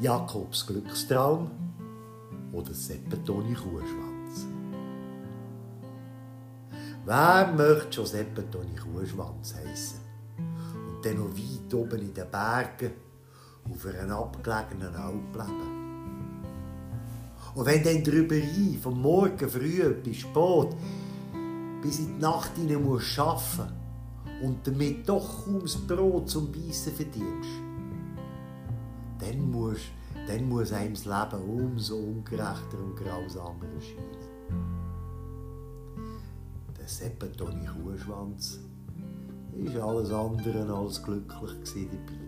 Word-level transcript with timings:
Jakobs 0.00 0.66
Glückstraum 0.66 1.50
oder 2.52 2.72
Seppetoni 2.72 3.52
Kuhschwanz. 3.52 4.46
Wer 7.04 7.52
möchte 7.54 7.92
schon 7.92 8.06
Seppetoni 8.06 8.76
Kuhschwanz 8.76 9.54
heißen? 9.56 10.00
Und 10.38 11.04
dann 11.04 11.18
noch 11.18 11.36
weit 11.36 11.74
oben 11.74 12.00
in 12.00 12.14
den 12.14 12.30
Bergen 12.30 12.92
auf 13.70 13.86
einer 13.86 14.16
abgelegenen 14.16 14.94
Alp 14.96 15.34
leben. 15.34 16.44
Und 17.54 17.66
wenn 17.66 17.84
dann 17.84 18.02
drüber 18.02 18.36
rein, 18.36 18.78
vom 18.82 19.02
Morgen 19.02 19.50
früh 19.50 19.86
bis 20.02 20.16
spät, 20.16 20.76
bis 21.82 21.98
in 21.98 22.16
die 22.16 22.22
Nacht 22.22 22.56
hinein 22.56 22.82
musst 22.82 23.18
arbeiten 23.18 23.70
und 24.42 24.66
damit 24.66 25.06
doch 25.06 25.44
kaum 25.44 25.60
das 25.60 25.76
Brot 25.76 26.30
zum 26.30 26.50
Beißen 26.50 26.94
verdienst, 26.94 27.69
dann 29.30 29.50
muss, 29.50 29.78
dann 30.26 30.48
muss 30.48 30.72
einem 30.72 30.94
das 30.94 31.04
Leben 31.04 31.42
umso 31.48 31.96
ungerechter 31.96 32.78
und 32.78 32.96
grausamer 32.96 33.66
erscheinen. 33.74 34.16
Der 36.78 36.88
Seppentoni 36.88 37.66
Kuhschwanz 37.66 38.60
war 39.52 39.88
alles 39.88 40.10
andere 40.10 40.74
als 40.74 41.02
glücklich 41.02 41.52
dabei. 41.64 42.18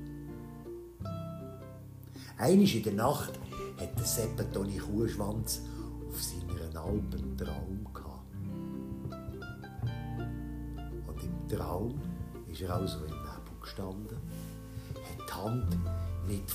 Einmal 2.38 2.68
in 2.68 2.82
der 2.82 2.92
Nacht 2.92 3.38
hat 3.80 3.98
der 3.98 4.04
Seppentoni 4.04 4.76
Kuhschwanz 4.78 5.62
auf 6.08 6.22
seiner 6.22 6.80
Alp 6.80 7.14
einen 7.14 7.36
Traum 7.36 7.86
gehabt. 7.92 8.34
Und 11.06 11.22
im 11.22 11.48
Traum 11.48 12.00
ist 12.48 12.60
er 12.62 12.74
also 12.74 12.98
im 12.98 13.10
Nebel 13.10 13.60
gestanden, 13.60 14.18
hat 14.94 15.28
die 15.28 15.32
Hand 15.32 15.76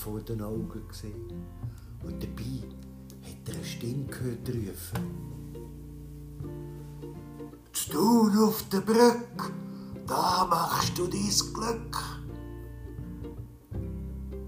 vor 0.08 0.22
den 0.22 0.42
Augen 0.42 0.88
gesehen. 0.88 1.34
Und 2.04 2.24
dabei 2.24 2.64
hat 3.24 3.48
er 3.48 3.56
eine 3.56 3.66
Stimme 3.66 4.06
gehört 4.06 4.48
rufen. 4.48 5.28
Zu 7.74 8.32
auf 8.42 8.64
der 8.72 8.82
Brücke, 8.82 9.52
da 10.08 10.48
machst 10.50 10.98
du 10.98 11.08
dein 11.08 11.54
Glück. 11.54 11.98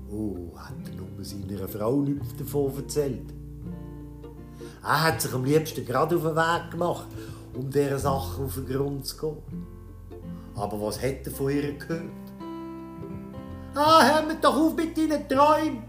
Oh, 0.09 0.55
hat 0.55 0.75
er 0.85 0.95
nur 0.95 1.25
seiner 1.25 1.67
Frau 1.67 2.01
nichts 2.01 2.35
davon 2.37 2.75
erzählt. 2.77 3.33
Er 4.81 5.03
hat 5.03 5.21
sich 5.21 5.33
am 5.33 5.43
liebsten 5.43 5.85
gerade 5.85 6.15
auf 6.15 6.23
den 6.23 6.35
Weg 6.35 6.71
gemacht, 6.71 7.07
um 7.53 7.69
dieser 7.69 7.99
Sache 7.99 8.43
auf 8.43 8.55
den 8.55 8.65
Grund 8.65 9.05
zu 9.05 9.17
gehen. 9.17 9.67
Aber 10.55 10.81
was 10.81 11.01
hat 11.01 11.25
er 11.25 11.31
von 11.31 11.51
ihr 11.51 11.73
gehört? 11.73 12.28
Ah, 13.75 14.01
hör 14.03 14.25
mir 14.25 14.35
doch 14.41 14.55
auf 14.55 14.75
mit 14.75 14.97
deinen 14.97 15.27
Träumen. 15.27 15.83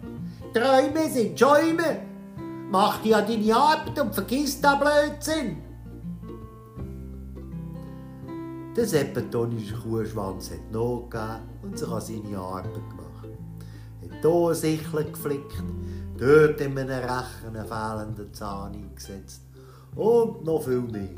Träume 0.53 1.09
sind 1.09 1.39
Schäume. 1.39 2.03
Mach 2.71 3.03
dir 3.03 3.11
ja 3.11 3.23
deine 3.23 3.57
Arbeit 3.57 3.99
und 4.01 4.15
vergiss 4.15 4.61
den 4.61 4.79
Blödsinn. 4.79 5.57
Der 8.77 8.87
seppetonische 8.87 9.75
Kuhschwanz 9.75 10.51
hat 10.53 10.71
nachgegeben 10.71 11.49
und 11.63 11.79
sich 11.79 11.89
an 11.89 12.01
seine 12.01 12.39
Arbeit 12.39 12.75
gemacht. 12.75 13.29
Er 14.03 14.11
Hat 14.11 14.23
hier 14.23 14.49
ein 14.49 14.55
Sichel 14.55 15.05
geflickt, 15.11 15.65
dort 16.17 16.61
in 16.61 16.79
einem 16.79 16.89
Rechen 16.89 17.57
einen 17.57 17.67
fehlenden 17.67 18.33
Zahn 18.33 18.75
eingesetzt 18.75 19.43
und 19.97 20.45
noch 20.45 20.63
viel 20.63 20.83
mehr. 20.83 21.09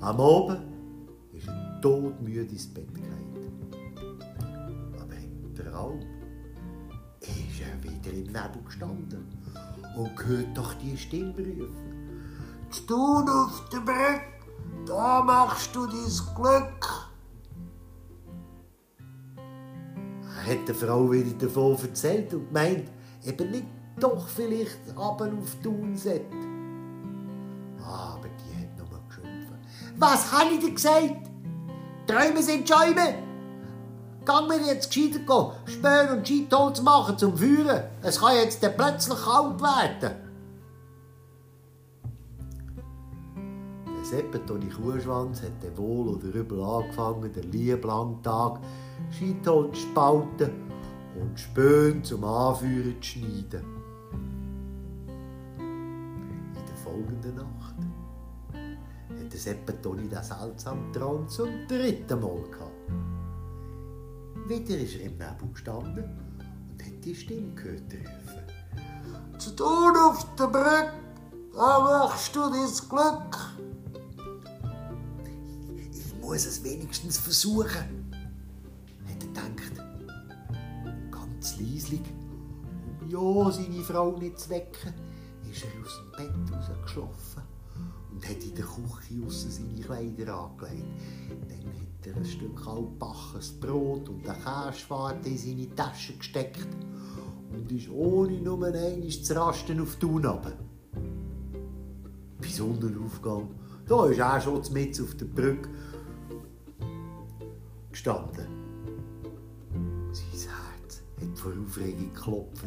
Am 0.00 0.20
Abend 0.20 0.60
ist 1.32 1.48
er 1.48 1.80
todmüde 1.80 2.52
ins 2.52 2.66
Bett 2.66 2.94
gefallen. 2.94 3.19
Traum 5.80 6.00
ist 7.20 7.60
er 7.60 7.82
wieder 7.82 8.12
im 8.12 8.24
Nebel 8.24 8.62
gestanden 8.64 9.26
und 9.96 10.26
hört 10.26 10.56
doch 10.56 10.74
die 10.74 10.96
Stimme 10.96 11.32
rufen. 11.32 11.90
«Stun 12.70 13.28
auf 13.28 13.68
der 13.70 13.80
Brücke, 13.80 14.20
da 14.86 15.22
machst 15.22 15.74
du 15.74 15.86
dein 15.86 16.34
Glück!» 16.34 17.10
Er 20.36 20.52
hat 20.52 20.68
der 20.68 20.74
Frau 20.74 21.10
wieder 21.10 21.46
davon 21.46 21.76
erzählt 21.82 22.32
und 22.34 22.48
gemeint, 22.48 22.90
eben 23.24 23.50
nicht 23.50 23.66
doch 23.98 24.28
vielleicht 24.28 24.80
aber 24.96 25.26
auf 25.32 25.54
Thun 25.62 25.96
sollte. 25.96 26.24
Aber 27.82 28.28
die 28.28 28.56
hat 28.56 28.78
nur 28.78 29.00
geschimpft. 29.08 29.52
Was 29.98 30.32
habe 30.32 30.50
ich 30.54 30.60
dir 30.60 30.74
gesagt? 30.74 31.30
Träume 32.06 32.42
sind 32.42 32.68
Schäume. 32.68 33.29
Gang 34.24 34.48
mir 34.48 34.60
jetzt 34.66 34.92
gescheiter 34.92 35.18
gehen, 35.20 35.52
Spören 35.64 36.18
und 36.18 36.26
Skitolz 36.26 36.82
machen 36.82 37.16
zum 37.16 37.36
Führen. 37.36 37.82
Es 38.02 38.20
kann 38.20 38.36
jetzt 38.36 38.62
dann 38.62 38.76
plötzlich 38.76 39.18
kalt 39.18 39.60
werden. 39.60 40.30
Der 43.86 44.04
Seppentoni 44.04 44.68
Kuhschwanz 44.68 45.42
hat 45.42 45.76
wohl 45.76 46.08
oder 46.08 46.34
übel 46.34 46.62
angefangen, 46.62 47.32
den 47.32 47.50
lieben 47.50 47.82
langen 47.82 48.22
Tag 48.22 48.60
Skitolz 49.10 49.80
zu 49.80 49.86
spalten 49.88 50.50
und 51.18 51.38
Spöen 51.38 52.04
zum 52.04 52.24
Anführen 52.24 53.00
zu 53.00 53.08
schneiden. 53.08 53.64
In 55.58 56.66
der 56.66 56.76
folgenden 56.76 57.36
Nacht 57.36 57.76
hat 58.52 59.32
der 59.32 59.40
Seppentoni 59.40 60.08
den 60.08 60.22
seltsamen 60.22 60.92
Traum 60.92 61.28
zum 61.28 61.48
dritten 61.66 62.20
Mal 62.20 62.42
gehabt. 62.50 62.69
Wieder 64.50 64.78
ist 64.78 64.96
er 64.96 65.02
im 65.02 65.12
Nebel 65.12 65.48
gestanden 65.52 66.04
und 66.72 66.84
hat 66.84 67.04
die 67.04 67.14
Stimme 67.14 67.54
gehört 67.54 67.84
rufen. 67.94 69.38
Zu 69.38 69.54
tun 69.54 69.96
auf 69.96 70.26
der 70.34 70.48
Brücke, 70.48 70.92
da 71.54 71.78
machst 71.78 72.34
du 72.34 72.40
dein 72.40 72.66
Glück. 72.88 73.38
Ich 75.92 76.20
muss 76.20 76.46
es 76.46 76.64
wenigstens 76.64 77.16
versuchen, 77.18 78.10
hat 79.06 79.22
er 79.22 79.28
gedacht. 79.28 79.86
Ganz 81.12 81.60
leislich, 81.60 82.02
um 83.02 83.08
ja 83.08 83.52
seine 83.52 83.84
Frau 83.84 84.18
nicht 84.18 84.40
zu 84.40 84.50
wecken, 84.50 84.94
ist 85.48 85.62
er 85.64 85.80
aus 85.80 86.00
dem 86.00 86.26
Bett 86.26 86.52
rausgeschlafen 86.52 87.42
und 88.10 88.28
hat 88.28 88.42
in 88.42 88.56
der 88.56 88.64
Küche 88.64 89.24
aussen 89.24 89.52
seine 89.52 89.80
Kleider 89.80 90.34
angelegt. 90.34 90.88
Hat 92.00 92.16
ein 92.16 92.24
Stück 92.24 92.66
altbackenes 92.66 93.60
Brot 93.60 94.08
und 94.08 94.26
eine 94.26 94.38
Käseschwarte 94.38 95.28
in 95.28 95.36
seine 95.36 95.74
Tasche 95.74 96.14
gesteckt 96.14 96.66
und 97.52 97.70
ist 97.70 97.90
ohne 97.90 98.40
nur 98.40 98.64
einmal 98.64 99.08
zu 99.10 99.36
rasten 99.36 99.82
auf 99.82 99.96
die 99.96 100.06
runter. 100.06 100.56
Bei 102.40 102.48
Sonnenaufgang, 102.48 103.50
da 103.86 104.06
ist 104.06 104.18
er 104.18 104.40
schon 104.40 104.62
mit 104.72 104.98
auf 104.98 105.14
der 105.16 105.26
Brücke 105.26 105.68
gestanden. 107.92 108.46
Sein 110.12 110.48
Herz 110.48 111.02
hat 111.20 111.38
vor 111.38 111.52
Aufregung 111.52 112.14
geklopft, 112.14 112.64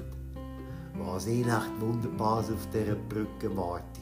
was 1.00 1.25
eh 1.25 1.44
nicht 1.44 1.81
Wunderbares 1.81 2.51
auf 2.51 2.69
dieser 2.69 2.95
Brücke 2.95 3.57
warte. 3.57 4.00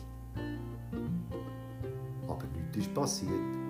Aber 2.27 2.43
nichts 2.53 2.77
ist 2.77 2.93
passiert. 2.93 3.60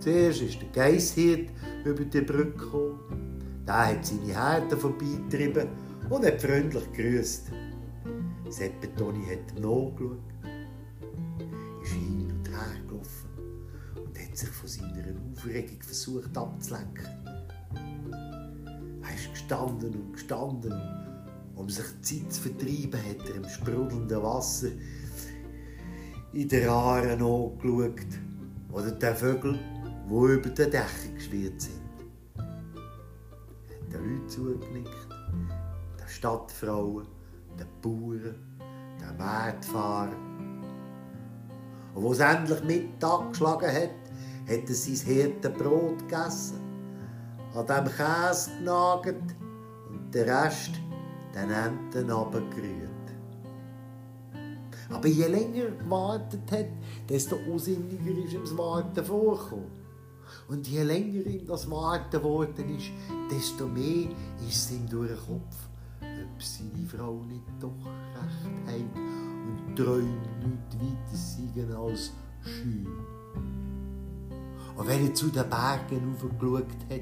Zuerst 0.00 0.42
ist 0.42 0.60
der 0.60 0.68
Geisshirt 0.68 1.50
über 1.84 2.04
die 2.04 2.20
Brücke 2.20 2.52
gekommen. 2.52 3.64
Der 3.66 3.88
hat 3.88 4.04
seine 4.04 4.34
Härte 4.34 4.76
vorbeigetrieben 4.76 5.68
und 6.10 6.24
hat 6.24 6.40
freundlich 6.40 6.92
gegrüßt. 6.92 7.50
Seppetoni 8.50 9.24
hat 9.26 9.56
ihm 9.56 9.62
nachgeschaut, 9.62 10.18
ist 11.82 11.92
hin 11.92 12.30
und 12.30 12.48
her 12.48 12.80
gelaufen 12.86 13.28
und 13.96 14.18
hat 14.18 14.36
sich 14.36 14.48
von 14.50 14.68
seiner 14.68 15.14
Aufregung 15.32 15.80
versucht 15.80 16.36
abzulenken. 16.36 17.06
Er 19.02 19.14
ist 19.14 19.30
gestanden 19.32 19.94
und 19.94 20.12
gestanden. 20.12 20.72
Um 21.56 21.68
sich 21.68 21.86
Zeit 22.02 22.32
zu 22.32 22.42
vertreiben, 22.42 23.00
hat 23.00 23.28
er 23.28 23.36
im 23.36 23.48
sprudelnden 23.48 24.22
Wasser 24.22 24.68
in 26.32 26.48
der 26.48 26.70
Aare 26.70 27.12
angeschaut. 27.12 28.06
Oder 28.72 28.90
den 28.90 29.14
Vögel, 29.14 29.58
die 30.08 30.32
über 30.32 30.50
den 30.50 30.70
Dächern 30.70 31.14
geschwirrt 31.14 31.60
sind. 31.60 31.80
Er 32.36 32.42
hat 32.42 33.92
den 33.92 34.14
Leuten 34.14 34.28
zugenickt, 34.28 35.08
den 35.10 36.08
Stadtfrauen, 36.08 37.06
den 37.58 37.66
Bauern, 37.80 38.34
den 39.00 39.16
Marktfahrer. 39.16 40.16
Und 41.94 42.02
wo 42.02 42.12
es 42.12 42.18
endlich 42.18 42.62
Mittag 42.64 43.30
geschlagen 43.30 43.72
hat, 43.72 43.90
hat 44.48 44.68
er 44.68 44.74
sein 44.74 45.06
Hirtenbrot 45.06 46.00
gegessen, 46.00 46.60
an 47.54 47.66
dem 47.66 47.84
Käse 47.86 48.50
genagelt 48.58 49.36
und 49.88 50.14
den 50.14 50.28
Rest 50.28 50.72
den 51.34 51.50
Enten 51.50 52.10
runtergerührt. 52.10 52.90
Aber 54.90 55.08
je 55.08 55.26
länger 55.26 55.64
er 55.64 55.70
gewartet 55.70 56.52
hat, 56.52 56.66
desto 57.08 57.36
unsinniger 57.36 58.24
ist 58.24 58.34
ihm 58.34 58.42
das 58.42 58.56
Warten 58.56 59.04
vorgekommen. 59.04 59.83
Und 60.48 60.66
je 60.68 60.82
länger 60.82 61.26
ihm 61.26 61.46
das 61.46 61.70
Warten 61.70 62.10
geworden 62.10 62.76
ist, 62.76 62.90
desto 63.30 63.66
mehr 63.66 64.08
ist 64.48 64.70
ihm 64.70 64.88
durch 64.88 65.10
den 65.10 65.18
Kopf, 65.18 65.56
ob 66.00 66.42
seine 66.42 66.86
Frau 66.86 67.22
nicht 67.24 67.42
doch 67.60 67.72
recht 67.86 68.66
hat 68.66 68.96
und 68.96 69.76
träumt 69.76 70.42
nicht 70.42 70.80
weiter 70.80 71.16
seien 71.16 71.72
als 71.74 72.12
schön. 72.42 72.86
Und 74.76 74.88
wenn 74.88 75.06
er 75.06 75.14
zu 75.14 75.28
den 75.28 75.48
Bergen 75.48 76.14
aufgeschaut 76.14 76.66
hat, 76.90 77.00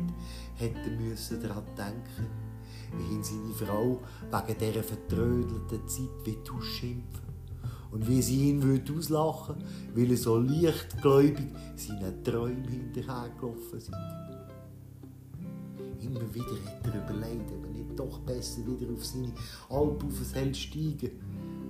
hätte 0.56 0.90
er 0.90 1.00
müssen 1.00 1.42
daran 1.42 1.64
denken, 1.76 2.26
wie 2.96 3.14
ihn 3.14 3.24
seine 3.24 3.54
Frau 3.54 4.00
wegen 4.30 4.58
dieser 4.58 4.82
vertrödelten 4.82 5.88
Zeit 5.88 6.26
wird 6.26 6.50
ausschimpfen 6.50 7.31
und 7.92 8.08
wie 8.08 8.22
sie 8.22 8.50
ihn 8.50 8.62
würde 8.62 8.92
auslachen 8.92 9.56
weil 9.94 10.10
er 10.10 10.16
so 10.16 10.38
leichtgläubig 10.38 11.46
seinen 11.76 12.24
Träumen 12.24 12.66
hinterhergelaufen 12.66 13.80
sind. 13.80 13.96
Immer 16.00 16.34
wieder 16.34 16.56
hat 16.64 16.86
er 16.86 17.04
überlegt, 17.04 17.52
ob 17.52 17.64
er 17.64 17.70
nicht 17.70 17.98
doch 17.98 18.18
besser 18.20 18.62
wieder 18.66 18.92
auf 18.92 19.04
seine 19.04 19.32
Alp 19.68 20.04
auf 20.04 20.18
das 20.18 20.34
Hell 20.34 20.54
steigen, 20.54 21.10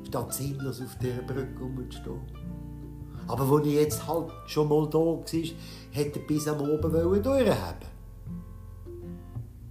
statt 0.06 0.32
sinnlos 0.32 0.80
auf 0.80 0.96
dieser 0.98 1.22
Brücke 1.22 1.60
rumzustehen. 1.60 2.20
Aber 3.28 3.48
als 3.56 3.66
er 3.66 3.72
jetzt 3.72 4.06
halt 4.06 4.30
schon 4.46 4.68
mal 4.68 4.88
da 4.88 4.98
war, 4.98 5.24
hätte 5.90 6.20
er 6.20 6.26
bis 6.26 6.48
am 6.48 6.60
Oben 6.60 6.92
durchhaben 6.92 7.88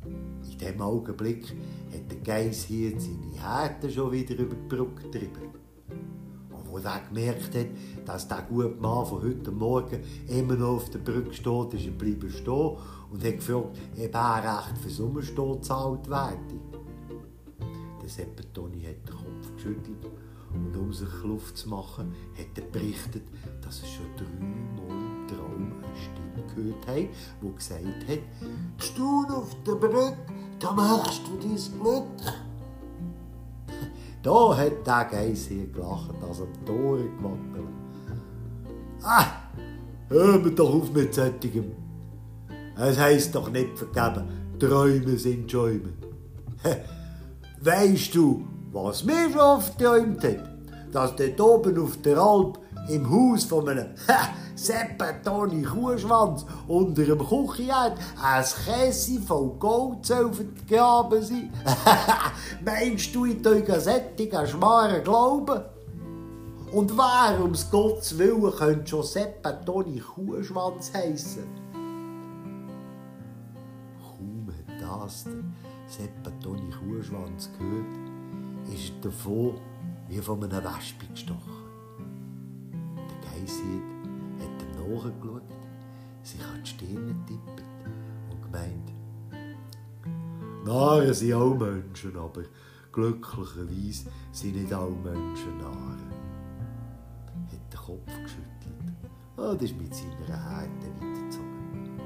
In 0.03 0.57
diesem 0.57 0.81
Augenblick 0.81 1.49
hat 1.91 2.11
der 2.11 2.17
Geiss 2.19 2.63
hier 2.65 2.91
seine 2.99 3.41
Härte 3.41 3.89
schon 3.89 4.11
wieder 4.11 4.35
über 4.35 4.55
die 4.55 4.75
Brücke 4.75 5.09
getrieben. 5.09 5.51
Und 6.71 6.85
als 6.85 7.01
er 7.01 7.07
gemerkt 7.07 7.55
hat, 7.55 7.67
dass 8.05 8.27
der 8.27 8.43
gute 8.43 8.69
Mann 8.69 9.05
von 9.05 9.21
heute 9.21 9.51
Morgen 9.51 9.99
immer 10.27 10.55
noch 10.55 10.75
auf 10.75 10.89
der 10.89 10.99
Brücke 10.99 11.33
steht, 11.33 11.73
ist 11.73 11.85
er 11.85 11.91
geblieben 11.91 12.29
stehen 12.29 12.77
und 13.11 13.23
hat 13.23 13.35
gefragt, 13.35 13.77
ob 13.97 14.13
er 14.15 14.35
recht 14.37 14.77
für 14.81 14.89
Sommerstehen 14.89 15.53
gezahlt 15.53 16.09
werde. 16.09 16.59
Der 18.01 18.09
Seppetoni 18.09 18.81
hat 18.83 19.07
den 19.07 19.15
Kopf 19.15 19.55
geschüttelt 19.55 20.05
und 20.53 20.75
um 20.75 20.93
sich 20.93 21.23
Luft 21.23 21.57
zu 21.57 21.69
machen, 21.69 22.13
hat 22.37 22.57
er 22.57 22.63
berichtet, 22.71 23.23
dass 23.61 23.81
er 23.81 23.87
schon 23.87 24.05
dreimal 24.17 24.97
im 24.97 25.27
Traum 25.27 25.71
eine 25.83 25.95
Stimme 25.95 26.55
gehört 26.55 26.87
hat, 26.87 27.15
die 27.41 27.55
gesagt 27.55 28.07
hat, 28.07 28.83
«Stuhl 28.83 29.25
auf 29.27 29.55
der 29.65 29.75
Brücke, 29.75 30.17
da 30.59 30.71
machst 30.71 31.21
du 31.27 31.37
dein 31.37 31.79
Glück!» 31.79 32.50
Da 34.23 34.55
hat 34.55 34.85
der 34.85 35.05
Geiss 35.05 35.47
hier 35.47 35.67
gelacht, 35.67 36.15
als 36.27 36.41
am 36.41 36.65
Tor 36.65 36.97
gewackelt. 36.97 37.67
«Ah, 39.03 39.25
hör 40.09 40.37
mir 40.37 40.51
doch 40.51 40.75
auf 40.75 40.93
mit 40.93 41.13
solchem! 41.13 41.71
Es 42.77 42.99
heisst 42.99 43.33
doch 43.33 43.49
nicht 43.51 43.77
vergeben, 43.77 44.27
Träume 44.59 45.17
sind 45.17 45.51
Schäume. 45.51 45.93
Weißt 47.61 48.13
du, 48.13 48.45
was 48.71 49.03
mir 49.03 49.29
schon 49.31 49.39
oft 49.39 49.77
geträumt 49.77 50.23
hat? 50.23 50.49
Dass 50.91 51.15
dort 51.15 51.41
oben 51.41 51.79
auf 51.79 51.97
der 52.01 52.17
Alp 52.17 52.59
im 52.89 53.09
Haus 53.09 53.45
von 53.45 53.69
einem 53.69 53.87
Seppetoni 54.61 55.63
Kuhschwanz 55.63 56.45
unter 56.67 57.03
dem 57.03 57.17
Küchenherd 57.17 57.97
ein 58.21 58.45
Käse 58.65 59.19
von 59.19 59.57
Gold 59.57 60.05
vergraben 60.05 61.23
sein. 61.23 61.51
Meinst 62.65 63.15
du, 63.15 63.25
ich 63.25 63.41
tue 63.41 63.79
sättigen 63.79 64.45
Schmarren 64.45 65.03
glauben? 65.03 65.63
Und 66.71 66.95
wer 66.95 67.41
ums 67.41 67.71
Gottes 67.71 68.17
Willen 68.19 68.51
könnte 68.51 68.87
schon 68.87 69.03
Seppetoni 69.03 69.99
Kuhschwanz 69.99 70.93
heissen? 70.93 71.47
Kaum 73.99 74.47
hat 74.47 75.01
das 75.01 75.23
der 75.23 75.43
Seppetoni 75.87 76.69
Kuhschwanz 76.69 77.49
gehört, 77.57 78.71
ist 78.71 78.93
er 78.99 79.09
davon 79.09 79.55
wie 80.07 80.19
von 80.19 80.43
einem 80.43 80.63
Wespe 80.63 81.07
gestochen. 81.11 81.61
Der 82.95 83.31
Geisshirt 83.31 84.00
nachgeschaut, 85.03 85.43
sich 86.23 86.41
an 86.41 86.61
die 86.63 86.69
Stirn 86.69 87.07
getippt 87.07 87.63
und 88.29 88.41
gemeint, 88.41 88.91
Narren 90.65 91.13
sind 91.13 91.33
auch 91.33 91.55
Menschen, 91.55 92.15
aber 92.15 92.43
glücklicherweise 92.91 94.09
sind 94.31 94.55
nicht 94.55 94.73
alle 94.73 94.91
Menschen 94.91 95.57
Narren. 95.57 96.11
Hat 97.47 97.73
den 97.73 97.79
Kopf 97.79 98.05
geschüttelt 98.05 98.95
und 99.37 99.61
ist 99.61 99.77
mit 99.77 99.95
seiner 99.95 100.37
Härte 100.37 100.87
weitergezogen. 100.99 101.99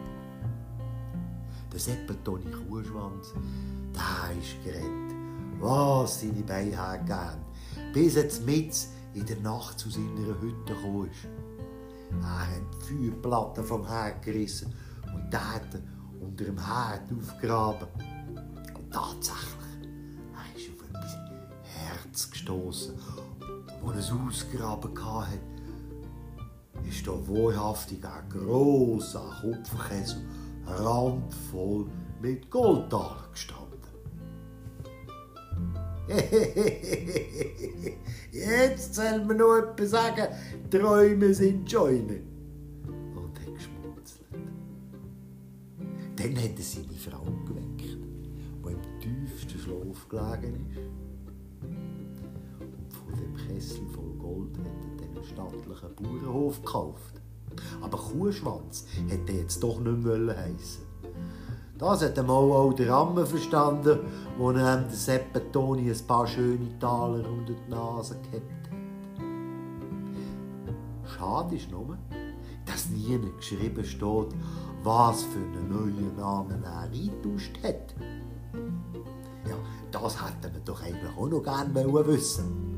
Der 1.71 1.79
Seppetoni 1.79 2.45
Kuhschwanz, 2.51 3.33
der 3.93 4.37
ist 4.37 4.63
gerettet 4.63 5.05
was 5.59 6.21
seine 6.21 6.43
Beine 6.43 6.71
hergegeben, 6.71 7.41
bis 7.93 8.15
er 8.15 8.45
mit 8.45 8.87
in 9.13 9.25
der 9.25 9.37
Nacht 9.37 9.79
zu 9.79 9.89
seiner 9.89 10.39
Hütte 10.41 10.75
kam. 10.81 11.05
Er 11.05 11.54
hat 12.23 12.61
die 12.89 13.09
Feuerplatte 13.09 13.63
vom 13.63 13.87
Herd 13.87 14.21
gerissen 14.21 14.73
und 15.13 15.33
Erde 15.33 15.81
unter 16.19 16.43
dem 16.45 16.57
Herd 16.57 17.11
aufgraben. 17.11 17.87
Und 18.75 18.91
tatsächlich, 18.91 19.89
er 20.33 20.55
ist 20.55 20.69
auf 20.69 20.83
etwas 20.89 21.17
Herz 21.63 22.31
gestoßen. 22.31 22.95
Wo 23.81 23.91
er 23.91 23.97
es 23.97 24.11
ausgraben 24.11 24.91
hatte, 25.03 25.39
ist 26.87 27.07
da 27.07 27.27
wohlhaftig 27.27 28.05
ein 28.05 28.29
grosser 28.29 29.41
Kupferkessel, 29.41 30.23
randvoll 30.65 31.87
mit 32.21 32.49
Goldtaler 32.49 33.27
gestanden. 33.31 33.65
Jetzt 38.35 38.95
soll 38.95 39.23
man 39.23 39.37
noch 39.37 39.55
etwas 39.55 39.91
sagen, 39.91 40.27
Träume 40.69 41.33
sind 41.33 41.71
Schäume. 41.71 42.19
Und 43.15 43.39
hat 43.39 43.55
geschmunzelt. 43.55 44.27
Dann 46.17 46.35
hat 46.35 46.57
er 46.57 46.63
seine 46.63 46.97
Frau 46.97 47.23
geweckt, 47.47 47.97
die 48.61 48.71
im 48.73 48.99
tiefsten 48.99 49.57
Schlaf 49.57 50.09
gelegen 50.09 50.67
ist. 50.69 50.79
Und 52.59 52.93
von 52.93 53.15
dem 53.17 53.35
Kessel 53.47 53.87
voll 53.93 54.13
Gold 54.19 54.57
hat 54.57 55.01
er 55.01 55.07
den 55.13 55.23
stattlichen 55.23 55.95
Bauernhof 55.95 56.61
gekauft. 56.61 57.21
Aber 57.79 57.97
Kuhschwanz 57.97 58.85
hätte 59.07 59.31
er 59.31 59.39
jetzt 59.39 59.63
doch 59.63 59.79
nicht 59.79 60.03
mehr 60.03 60.35
heissen 60.35 60.84
das 61.77 62.03
hat 62.03 62.17
einmal 62.17 62.51
auch 62.51 62.73
der 62.73 62.89
Ramme 62.89 63.25
verstanden, 63.25 63.99
wo 64.37 64.51
er 64.51 64.77
dem 64.77 64.89
Seppetoni 64.89 65.89
ein 65.91 66.07
paar 66.07 66.25
schöne 66.27 66.77
Taler 66.79 67.29
unter 67.29 67.53
die 67.53 67.69
Nase 67.69 68.15
gehabt 68.21 68.51
hat. 68.51 68.75
Schade 71.09 71.55
ist 71.55 71.71
nur, 71.71 71.97
dass 72.65 72.89
nie 72.89 73.19
geschrieben 73.37 73.83
steht, 73.83 74.35
was 74.83 75.23
für 75.23 75.39
einen 75.39 75.69
neuen 75.69 76.15
Namen 76.15 76.63
er 76.63 76.79
eingetauscht 76.81 77.57
hat. 77.63 77.95
Ja, 79.47 79.55
das 79.91 80.21
hätte 80.23 80.51
man 80.51 80.63
doch 80.65 80.81
eigentlich 80.81 81.17
auch 81.17 81.27
noch 81.27 81.43
gerne 81.43 82.07
wissen 82.07 82.74